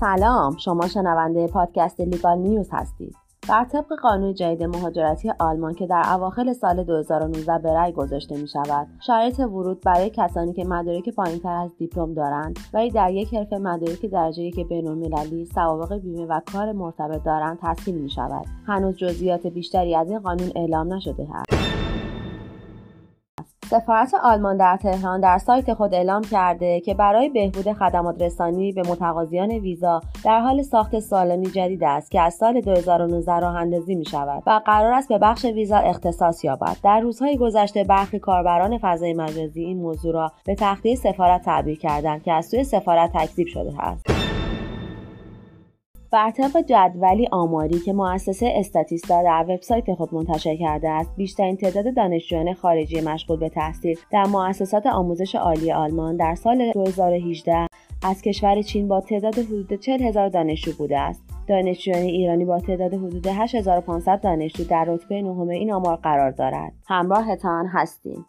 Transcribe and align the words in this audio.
سلام 0.00 0.56
شما 0.56 0.88
شنونده 0.88 1.46
پادکست 1.46 2.00
لیگال 2.00 2.38
نیوز 2.38 2.68
هستید. 2.72 3.16
بر 3.48 3.64
طبق 3.64 3.86
قانون 4.02 4.34
جدید 4.34 4.62
مهاجرتی 4.62 5.32
آلمان 5.38 5.74
که 5.74 5.86
در 5.86 6.02
اواخر 6.14 6.52
سال 6.52 6.84
2019 6.84 7.58
به 7.58 7.72
رأی 7.72 7.92
گذاشته 7.92 8.40
می 8.40 8.48
شود 8.48 8.86
شرایط 9.06 9.40
ورود 9.40 9.80
برای 9.80 10.10
کسانی 10.10 10.52
که 10.52 10.64
مدارک 10.64 11.08
پایینتر 11.08 11.56
از 11.56 11.70
دیپلم 11.78 12.14
دارند 12.14 12.58
ولی 12.74 12.90
در 12.90 13.10
یک 13.10 13.34
حرفه 13.34 13.58
مدارک 13.58 14.06
درجه 14.06 14.42
یک 14.42 14.68
بینالمللی 14.68 15.44
سوابق 15.44 15.94
بیمه 15.98 16.26
و 16.26 16.40
کار 16.52 16.72
مرتبط 16.72 17.22
دارند 17.22 17.58
تسهیل 17.62 17.94
می 17.94 18.10
شود 18.10 18.46
هنوز 18.66 18.96
جزئیات 18.96 19.46
بیشتری 19.46 19.94
از 19.94 20.10
این 20.10 20.18
قانون 20.18 20.50
اعلام 20.56 20.94
نشده 20.94 21.28
است. 21.34 21.89
سفارت 23.70 24.14
آلمان 24.14 24.56
در 24.56 24.76
تهران 24.82 25.20
در 25.20 25.38
سایت 25.38 25.74
خود 25.74 25.94
اعلام 25.94 26.22
کرده 26.22 26.80
که 26.80 26.94
برای 26.94 27.28
بهبود 27.28 27.72
خدمات 27.72 28.22
رسانی 28.22 28.72
به 28.72 28.82
متقاضیان 28.88 29.50
ویزا 29.50 30.00
در 30.24 30.40
حال 30.40 30.62
ساخت 30.62 30.98
سالنی 30.98 31.46
جدید 31.46 31.84
است 31.84 32.10
که 32.10 32.20
از 32.20 32.34
سال 32.34 32.60
2019 32.60 33.38
راه 33.38 33.56
اندازی 33.56 33.94
می 33.94 34.04
شود 34.04 34.42
و 34.46 34.60
قرار 34.66 34.92
است 34.92 35.08
به 35.08 35.18
بخش 35.18 35.44
ویزا 35.44 35.76
اختصاص 35.76 36.44
یابد. 36.44 36.76
در 36.84 37.00
روزهای 37.00 37.36
گذشته 37.36 37.84
برخی 37.84 38.18
کاربران 38.18 38.78
فضای 38.78 39.12
مجازی 39.12 39.62
این 39.62 39.78
موضوع 39.78 40.12
را 40.12 40.32
به 40.44 40.54
تخته 40.54 40.94
سفارت 40.94 41.42
تعبیر 41.42 41.78
کردند 41.78 42.22
که 42.22 42.32
از 42.32 42.46
سوی 42.46 42.64
سفارت 42.64 43.12
تکذیب 43.12 43.46
شده 43.46 43.82
است. 43.82 44.19
بر 46.12 46.30
طبق 46.30 46.60
جدولی 46.66 47.28
آماری 47.32 47.78
که 47.78 47.92
مؤسسه 47.92 48.52
استاتیستا 48.56 49.22
در 49.22 49.44
وبسایت 49.48 49.94
خود 49.94 50.14
منتشر 50.14 50.56
کرده 50.56 50.88
است 50.88 51.16
بیشترین 51.16 51.56
تعداد 51.56 51.94
دانشجویان 51.94 52.54
خارجی 52.54 53.00
مشغول 53.00 53.38
به 53.38 53.48
تحصیل 53.48 53.98
در 54.12 54.26
مؤسسات 54.26 54.86
آموزش 54.86 55.34
عالی 55.34 55.72
آلمان 55.72 56.16
در 56.16 56.34
سال 56.34 56.72
2018 56.72 57.66
از 58.02 58.22
کشور 58.22 58.62
چین 58.62 58.88
با 58.88 59.00
تعداد 59.00 59.38
حدود 59.38 59.80
40 59.80 60.02
هزار 60.02 60.28
دانشجو 60.28 60.72
بوده 60.78 60.98
است. 60.98 61.22
دانشجویان 61.48 62.02
ایرانی 62.02 62.44
با 62.44 62.58
تعداد 62.58 62.94
حدود 62.94 63.26
8500 63.26 64.20
دانشجو 64.20 64.64
در 64.64 64.84
رتبه 64.84 65.22
نهم 65.22 65.48
این 65.48 65.72
آمار 65.72 65.96
قرار 65.96 66.30
دارد. 66.30 66.72
همراهتان 66.86 67.66
هستیم. 67.66 68.26